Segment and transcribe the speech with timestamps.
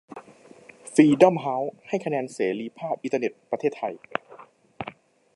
[0.93, 3.93] ฟรีด้อมเฮ้าส์ ให้คะแนนเสรีภาพอินเทอร์เน็ตประเทศไทย